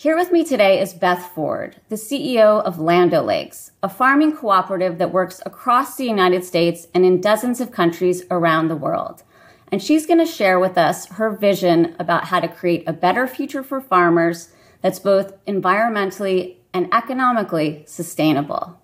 [0.00, 4.96] Here with me today is Beth Ford, the CEO of Land O'Lakes, a farming cooperative
[4.96, 9.22] that works across the United States and in dozens of countries around the world.
[9.70, 13.26] And she's going to share with us her vision about how to create a better
[13.26, 14.48] future for farmers
[14.80, 18.80] that's both environmentally and economically sustainable.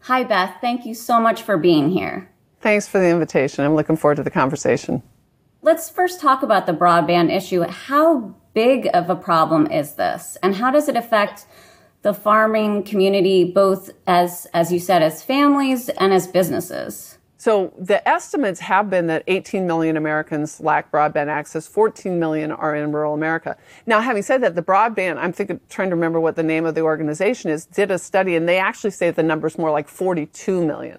[0.00, 0.56] Hi, Beth.
[0.60, 2.28] Thank you so much for being here.
[2.60, 3.64] Thanks for the invitation.
[3.64, 5.02] I'm looking forward to the conversation.
[5.64, 7.62] Let's first talk about the broadband issue.
[7.62, 10.36] How big of a problem is this?
[10.42, 11.46] And how does it affect
[12.02, 17.16] the farming community, both as, as you said, as families and as businesses?
[17.36, 21.68] So the estimates have been that 18 million Americans lack broadband access.
[21.68, 23.56] 14 million are in rural America.
[23.86, 26.74] Now, having said that, the broadband, I'm thinking, trying to remember what the name of
[26.74, 30.66] the organization is, did a study and they actually say the number's more like 42
[30.66, 30.98] million.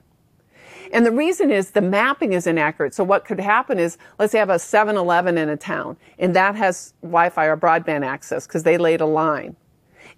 [0.93, 2.93] And the reason is the mapping is inaccurate.
[2.93, 6.55] So what could happen is, let's say have a 7-Eleven in a town, and that
[6.55, 9.55] has Wi-Fi or broadband access because they laid a line.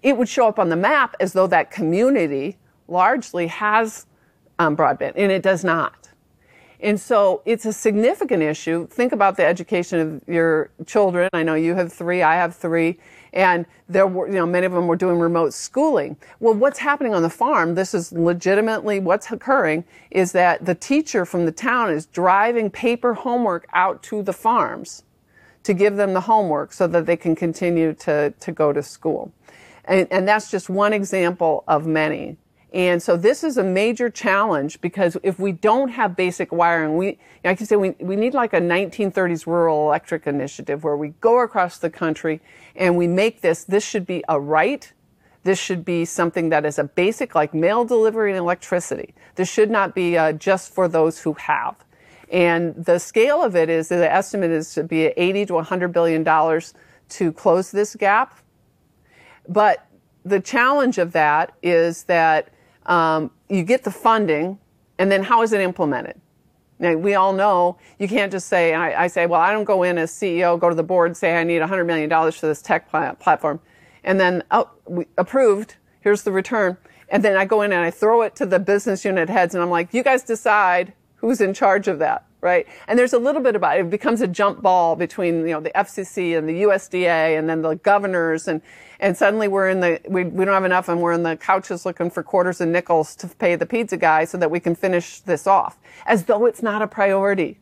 [0.02, 4.04] It would show up on the map as though that community largely has
[4.58, 6.10] um, broadband, and it does not.
[6.86, 8.86] And so it's a significant issue.
[8.86, 11.28] Think about the education of your children.
[11.32, 12.96] I know you have three, I have three
[13.32, 16.16] and there were, you know, many of them were doing remote schooling.
[16.38, 21.26] Well, what's happening on the farm, this is legitimately what's occurring, is that the teacher
[21.26, 25.02] from the town is driving paper homework out to the farms
[25.64, 29.32] to give them the homework so that they can continue to, to go to school.
[29.86, 32.36] And, and that's just one example of many.
[32.72, 37.18] And so this is a major challenge because if we don't have basic wiring, we,
[37.44, 41.40] I can say we, we need like a 1930s rural electric initiative where we go
[41.40, 42.40] across the country
[42.74, 44.92] and we make this, this should be a right.
[45.44, 49.14] This should be something that is a basic, like mail delivery and electricity.
[49.36, 51.76] This should not be uh, just for those who have.
[52.30, 56.24] And the scale of it is the estimate is to be 80 to 100 billion
[56.24, 56.74] dollars
[57.10, 58.40] to close this gap.
[59.48, 59.86] But
[60.24, 62.50] the challenge of that is that
[62.86, 64.58] um, you get the funding,
[64.98, 66.20] and then how is it implemented?
[66.78, 69.82] Now, we all know you can't just say, I, I, say, well, I don't go
[69.82, 72.90] in as CEO, go to the board say I need $100 million for this tech
[72.90, 73.60] platform.
[74.04, 76.76] And then, oh, we, approved, here's the return.
[77.08, 79.62] And then I go in and I throw it to the business unit heads and
[79.62, 82.66] I'm like, you guys decide who's in charge of that right?
[82.86, 83.80] And there's a little bit about it.
[83.80, 87.62] It becomes a jump ball between, you know, the FCC and the USDA and then
[87.62, 88.60] the governors and,
[89.00, 91.84] and suddenly we're in the, we, we don't have enough and we're in the couches
[91.84, 95.20] looking for quarters and nickels to pay the pizza guy so that we can finish
[95.20, 95.78] this off.
[96.06, 97.58] As though it's not a priority.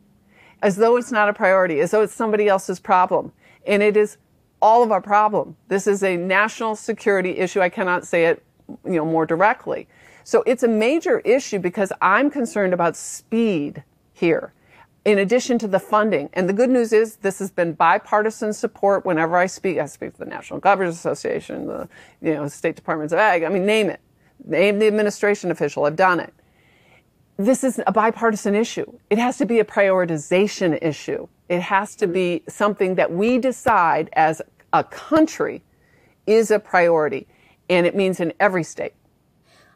[0.61, 1.79] As though it's not a priority.
[1.79, 3.31] As though it's somebody else's problem.
[3.65, 4.17] And it is
[4.61, 5.55] all of our problem.
[5.67, 7.61] This is a national security issue.
[7.61, 8.43] I cannot say it,
[8.83, 9.87] you know, more directly.
[10.23, 13.83] So it's a major issue because I'm concerned about speed
[14.13, 14.53] here
[15.05, 16.29] in addition to the funding.
[16.33, 19.77] And the good news is this has been bipartisan support whenever I speak.
[19.77, 21.87] I speak to the National Governors Association, the
[22.21, 23.43] you know, State Departments of Ag.
[23.43, 24.01] I mean, name it.
[24.43, 25.85] Name the administration official.
[25.85, 26.33] I've done it.
[27.37, 28.85] This is a bipartisan issue.
[29.09, 31.27] It has to be a prioritization issue.
[31.49, 34.41] It has to be something that we decide as
[34.73, 35.63] a country
[36.25, 37.27] is a priority.
[37.69, 38.93] And it means in every state.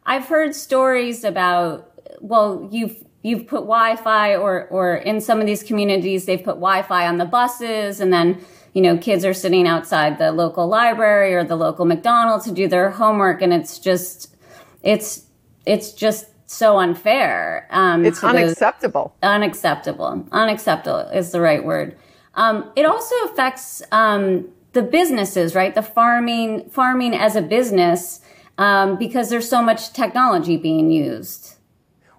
[0.05, 5.63] I've heard stories about, well, you've you've put Wi-Fi or, or in some of these
[5.63, 8.43] communities, they've put Wi-Fi on the buses and then,
[8.73, 12.67] you know, kids are sitting outside the local library or the local McDonald's to do
[12.67, 13.41] their homework.
[13.41, 14.35] And it's just,
[14.83, 15.25] it's,
[15.65, 17.67] it's just so unfair.
[17.71, 19.15] Um, it's unacceptable.
[19.21, 20.27] unacceptable.
[20.31, 21.97] Unacceptable is the right word.
[22.35, 25.73] Um, it also affects, um, the businesses, right?
[25.73, 28.21] The farming, farming as a business,
[28.57, 31.55] um, because there's so much technology being used.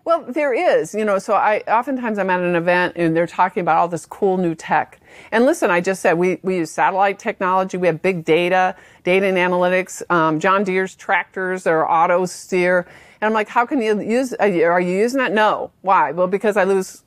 [0.04, 3.60] Well, there is, you know, so I oftentimes I'm at an event and they're talking
[3.60, 4.98] about all this cool new tech.
[5.30, 8.74] And listen, I just said we, we use satellite technology, we have big data,
[9.04, 12.86] data and analytics, um, John Deere's tractors or auto steer.
[13.20, 14.48] And I'm like, how can you use, are
[14.80, 15.32] you using that?
[15.32, 15.70] No.
[15.82, 16.12] Why?
[16.12, 17.04] Well, because I lose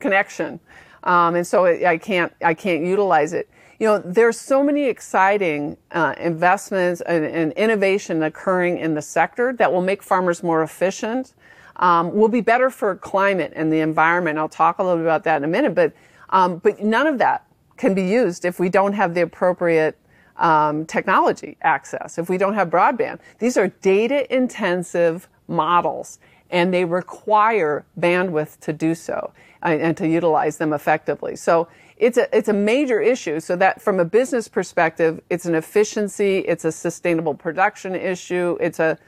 [0.00, 0.58] connection.
[1.04, 3.48] Um, and so I can't, I can't utilize it.
[3.78, 9.52] You know, there's so many exciting uh, investments and, and innovation occurring in the sector
[9.52, 11.34] that will make farmers more efficient
[11.76, 14.38] um, will be better for climate and the environment.
[14.38, 15.92] I'll talk a little bit about that in a minute, but
[16.30, 19.98] um, but none of that can be used if we don't have the appropriate
[20.36, 22.18] um, technology access.
[22.18, 26.18] If we don't have broadband, these are data intensive models,
[26.50, 29.32] and they require bandwidth to do so
[29.62, 31.36] and, uh, and to utilize them effectively.
[31.36, 33.40] So it's a it's a major issue.
[33.40, 38.80] So that from a business perspective, it's an efficiency, it's a sustainable production issue, it's
[38.80, 38.98] a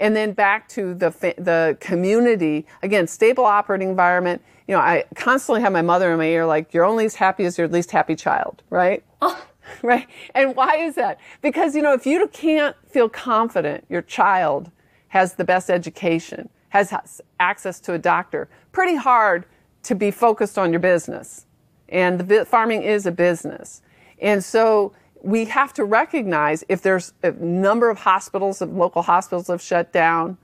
[0.00, 5.60] and then back to the the community again stable operating environment you know i constantly
[5.60, 8.16] have my mother in my ear like you're only as happy as your least happy
[8.16, 9.46] child right oh.
[9.82, 10.06] right?
[10.34, 11.18] And why is that?
[11.42, 14.70] Because, you know, if you can't feel confident your child
[15.08, 19.44] has the best education, has access to a doctor, pretty hard
[19.82, 21.46] to be focused on your business.
[21.88, 23.82] And the farming is a business.
[24.20, 29.62] And so we have to recognize if there's a number of hospitals, local hospitals have
[29.62, 30.38] shut down,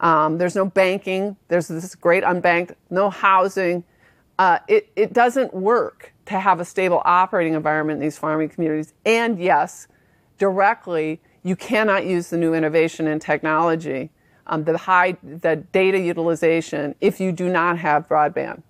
[0.00, 3.84] um, there's no banking, there's this great unbanked, no housing,
[4.38, 8.94] uh, it, it doesn't work to have a stable operating environment in these farming communities.
[9.04, 9.86] And yes,
[10.38, 14.10] directly, you cannot use the new innovation and technology,
[14.46, 18.62] um, the high, the data utilization, if you do not have broadband.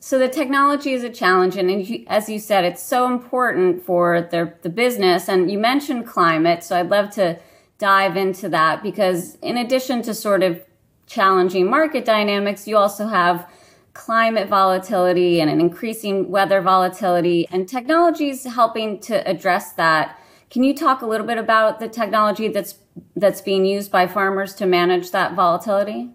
[0.00, 4.54] So the technology is a challenge, and as you said, it's so important for the,
[4.62, 5.28] the business.
[5.28, 7.38] And you mentioned climate, so I'd love to
[7.78, 10.62] dive into that because in addition to sort of
[11.06, 13.50] challenging market dynamics, you also have
[13.92, 20.16] climate volatility and an increasing weather volatility, and technology is helping to address that.
[20.50, 22.76] Can you talk a little bit about the technology that's
[23.16, 26.10] that's being used by farmers to manage that volatility?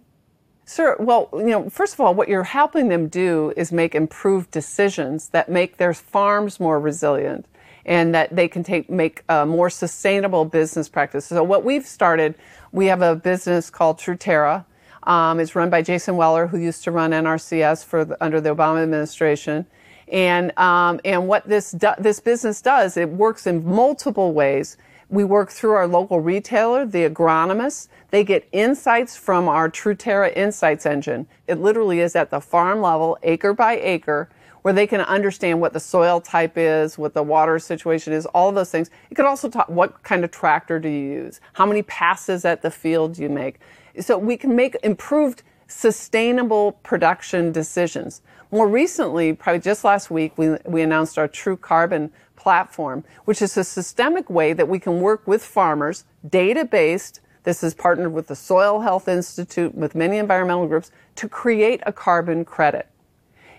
[0.66, 0.96] Sure.
[0.98, 5.30] Well, you know, first of all, what you're helping them do is make improved decisions
[5.30, 7.46] that make their farms more resilient
[7.86, 11.26] and that they can take make a more sustainable business practice.
[11.26, 12.36] So what we've started,
[12.72, 14.66] we have a business called Truterra.
[15.04, 18.56] Um, it's run by Jason Weller, who used to run NRCS for the, under the
[18.56, 19.66] Obama administration.
[20.08, 24.78] And um, and what this do, this business does, it works in multiple ways.
[25.14, 27.88] We work through our local retailer, the agronomists.
[28.10, 31.28] They get insights from our Truterra Insights engine.
[31.46, 34.28] It literally is at the farm level, acre by acre,
[34.64, 38.52] where they can understand what the soil type is, what the water situation is, all
[38.52, 38.90] those things.
[39.12, 42.64] It could also talk what kind of tractor do you use, how many passes at
[42.64, 43.60] the field you make.
[44.00, 48.22] So we can make improved sustainable production decisions.
[48.52, 53.64] More recently, probably just last week, we, we announced our TruCarbon platform, which is a
[53.64, 57.20] systemic way that we can work with farmers, data based.
[57.44, 61.92] This is partnered with the Soil Health Institute, with many environmental groups, to create a
[61.92, 62.88] carbon credit.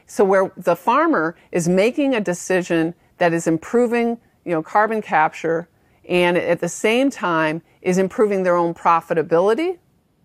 [0.06, 5.68] So where the farmer is making a decision that is improving, you know, carbon capture
[6.08, 9.78] and at the same time is improving their own profitability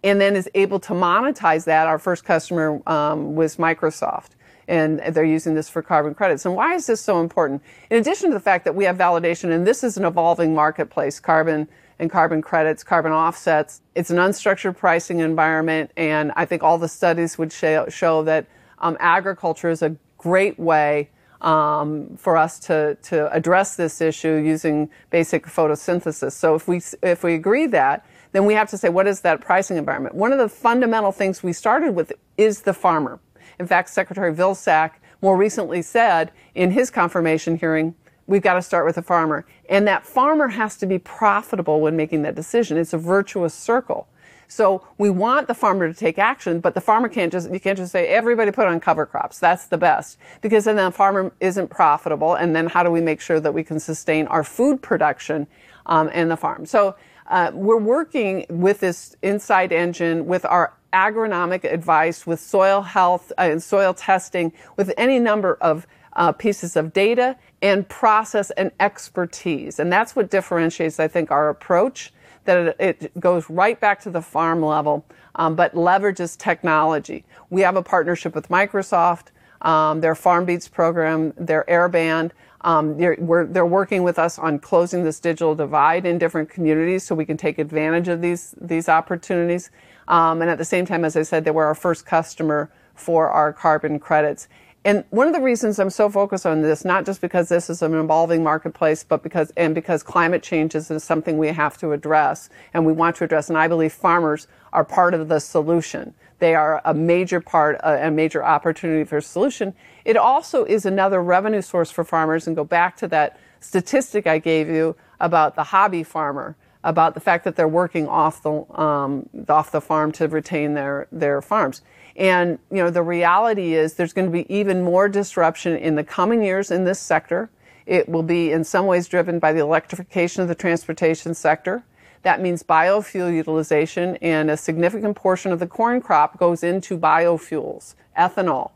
[0.04, 1.88] and then is able to monetize that.
[1.88, 4.30] Our first customer um, was Microsoft
[4.70, 6.46] and they're using this for carbon credits.
[6.46, 7.64] And why is this so important?
[7.90, 11.20] In addition to the fact that we have validation, and this is an evolving marketplace,
[11.20, 11.68] carbon
[11.98, 16.88] and carbon credits, carbon offsets, it's an unstructured pricing environment, and I think all the
[16.88, 18.46] studies would show, show that
[18.78, 21.10] um, agriculture is a great way
[21.42, 26.34] um, for us to, to address this issue using basic photosynthesis.
[26.34, 29.42] So if we, if we agree that, then we have to say, what is that
[29.42, 30.16] pricing environment?
[30.16, 33.20] One of the fundamental things we started with is the farmer.
[33.60, 34.92] In fact, Secretary Vilsack
[35.22, 37.96] more recently said in his confirmation hearing,
[38.28, 39.46] we've got to start with the farmer.
[39.70, 42.78] And that farmer has to be profitable when making that decision.
[42.78, 44.08] It's a virtuous circle.
[44.48, 47.78] So we want the farmer to take action, but the farmer can't just, you can't
[47.78, 49.38] just say, everybody put on cover crops.
[49.38, 50.18] That's the best.
[50.42, 52.34] Because then the farmer isn't profitable.
[52.34, 55.46] And then how do we make sure that we can sustain our food production
[55.86, 56.66] um, in the farm?
[56.66, 56.96] So
[57.30, 63.44] uh, we're working with this inside engine with our agronomic advice, with soil health uh,
[63.44, 69.80] and soil testing, with any number of uh, pieces of data and process and expertise.
[69.80, 72.12] And that's what differentiates, I think, our approach,
[72.46, 77.26] that it, it goes right back to the farm level, um, but leverages technology.
[77.50, 79.28] We have a partnership with Microsoft,
[79.62, 82.32] um, their FarmBeats program, their Airband.
[82.62, 87.16] Um, they're, they're, working with us on closing this digital divide in different communities so
[87.16, 89.72] we can take advantage of these, these opportunities.
[90.10, 93.30] Um, and at the same time, as I said, they were our first customer for
[93.30, 94.50] our carbon credits.
[94.86, 97.82] And one of the reasons I'm so focused on this, not just because this is
[97.82, 102.50] an evolving marketplace, but because, and because climate change is something we have to address
[102.74, 103.50] and we want to address.
[103.50, 106.14] And I believe farmers are part of the solution.
[106.40, 109.74] They are a major part, uh, a major opportunity for solution.
[110.10, 114.40] It also is another revenue source for farmers and go back to that statistic I
[114.40, 118.52] gave you about the hobby farmer about the fact that they're working off the
[118.82, 121.84] um, off the farm to retain their their farms.
[122.16, 126.04] And you know the reality is there's going to be even more disruption in the
[126.04, 127.52] coming years in this sector.
[127.86, 131.84] It will be in some ways driven by the electrification of the transportation sector.
[132.24, 137.94] That means biofuel utilization, and a significant portion of the corn crop goes into biofuels,
[138.18, 138.72] ethanol.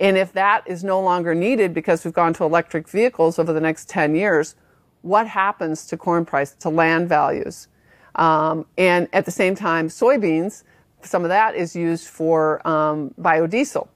[0.00, 3.60] And if that is no longer needed because we've gone to electric vehicles over the
[3.60, 4.54] next 10 years,
[5.02, 7.68] what happens to corn price, to land values.
[8.14, 10.64] Um, and at the same time, soybeans,
[11.02, 13.88] some of that is used for um, biodiesel.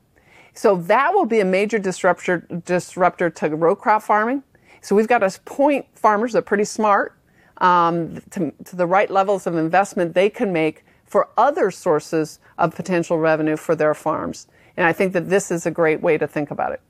[0.54, 4.42] So that will be a major disruptor, disruptor to row crop farming.
[4.80, 7.16] So we've got to point farmers that are pretty smart
[7.58, 12.74] um, to, to the right levels of investment they can make for other sources of
[12.74, 14.46] potential revenue for their farms.
[14.76, 16.80] And I think that this is a great way to think about it.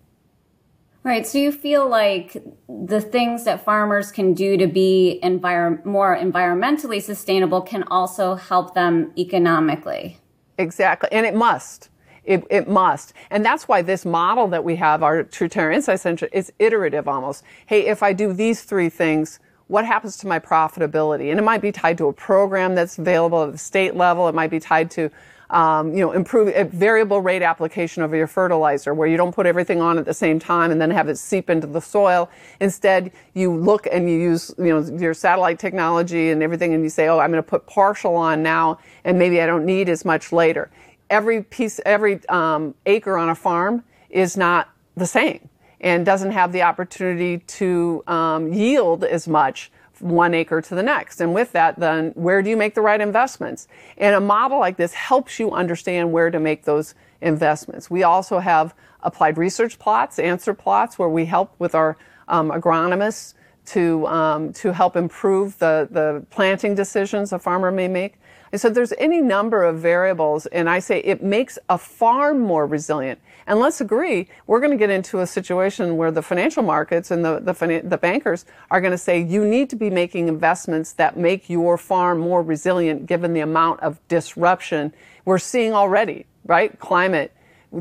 [1.04, 1.26] Right.
[1.26, 2.36] So you feel like
[2.68, 8.74] the things that farmers can do to be envir- more environmentally sustainable can also help
[8.74, 10.18] them economically.
[10.58, 11.08] Exactly.
[11.10, 11.88] And it must.
[12.22, 13.14] It, it must.
[13.30, 17.42] And that's why this model that we have, our Truterra Insight Center, is iterative almost.
[17.66, 21.30] Hey, if I do these three things, what happens to my profitability?
[21.30, 24.28] And it might be tied to a program that's available at the state level.
[24.28, 25.10] It might be tied to,
[25.52, 29.46] um, you know, improve a variable rate application of your fertilizer where you don't put
[29.46, 32.30] everything on at the same time and then have it seep into the soil.
[32.60, 36.88] Instead, you look and you use, you know, your satellite technology and everything and you
[36.88, 40.04] say, oh, I'm going to put partial on now and maybe I don't need as
[40.06, 40.70] much later.
[41.10, 45.50] Every piece, every um, acre on a farm is not the same
[45.82, 49.70] and doesn't have the opportunity to um, yield as much
[50.02, 51.20] one acre to the next.
[51.20, 53.68] And with that, then where do you make the right investments?
[53.96, 57.90] And a model like this helps you understand where to make those investments.
[57.90, 61.96] We also have applied research plots, answer plots, where we help with our
[62.28, 68.14] um, agronomists to um, to help improve the the planting decisions a farmer may make.
[68.50, 72.66] And so there's any number of variables, and I say it makes a farm more
[72.66, 73.20] resilient.
[73.46, 77.24] And let's agree, we're going to get into a situation where the financial markets and
[77.24, 81.16] the, the, the bankers are going to say you need to be making investments that
[81.16, 84.92] make your farm more resilient given the amount of disruption
[85.24, 86.78] we're seeing already, right?
[86.78, 87.32] Climate.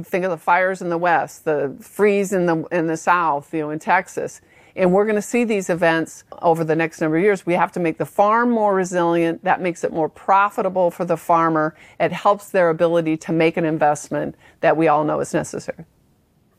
[0.03, 3.59] Think of the fires in the West, the freeze in the, in the South, you
[3.59, 4.41] know, in Texas
[4.75, 7.45] and we're going to see these events over the next number of years.
[7.45, 9.43] We have to make the farm more resilient.
[9.43, 11.75] That makes it more profitable for the farmer.
[11.99, 15.85] It helps their ability to make an investment that we all know is necessary.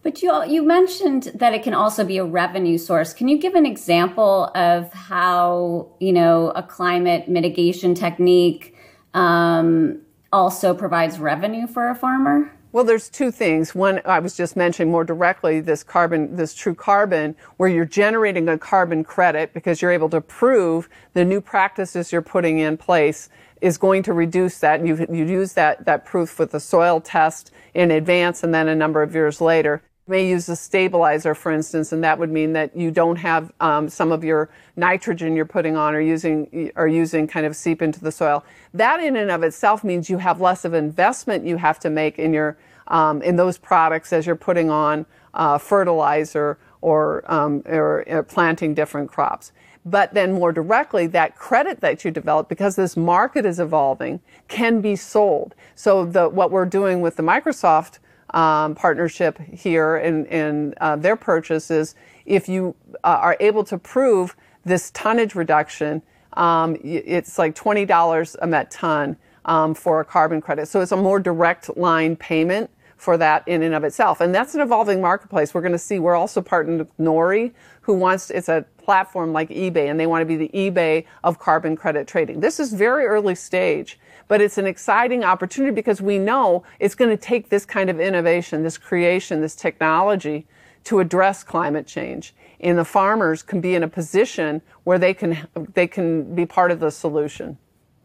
[0.03, 3.13] But you you mentioned that it can also be a revenue source.
[3.13, 8.75] Can you give an example of how you know a climate mitigation technique
[9.15, 10.01] um,
[10.33, 12.53] also provides revenue for a farmer?
[12.73, 13.75] Well, there's two things.
[13.75, 18.57] One, I was just mentioning more directly this carbon, this TruCarbon, where you're generating a
[18.57, 23.29] carbon credit because you're able to prove the new practices you're putting in place
[23.61, 24.87] is going to reduce that.
[24.87, 28.75] You, you use that, that proof with the soil test in advance and then a
[28.75, 32.77] number of years later may use a stabilizer, for instance, and that would mean that
[32.77, 37.27] you don't have um, some of your nitrogen you're putting on or using or using
[37.27, 38.45] kind of seep into the soil.
[38.75, 42.19] That in and of itself means you have less of investment you have to make
[42.19, 42.57] in your
[42.89, 48.75] um, in those products as you're putting on uh, fertilizer or, um, or, or planting
[48.75, 49.53] different crops.
[49.85, 54.81] But then more directly, that credit that you develop, because this market is evolving, can
[54.81, 55.55] be sold.
[55.75, 57.99] So the, what we're doing with the Microsoft
[58.33, 62.75] um, partnership here in, in uh, their purchases, if you
[63.05, 66.03] uh, are able to prove this tonnage reduction,
[66.35, 70.67] um, it's like $20 a met ton um, for a carbon credit.
[70.69, 74.21] So it's a more direct line payment for that in and of itself.
[74.21, 75.53] And that's an evolving marketplace.
[75.53, 79.49] We're going to see, we're also partnered with Nori, who wants, it's a platform like
[79.51, 82.41] eBay, and they want to be the eBay of carbon credit trading.
[82.41, 83.99] This is very early stage,
[84.29, 88.01] but it's an exciting opportunity because we know it's going to take this kind of
[88.01, 90.47] innovation, this creation, this technology
[90.85, 92.35] to address climate change.
[92.61, 96.71] And the farmers can be in a position where they can, they can be part
[96.71, 97.59] of the solution.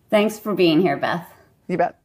[0.09, 1.27] Thanks for being here, Beth.
[1.67, 1.99] You bet.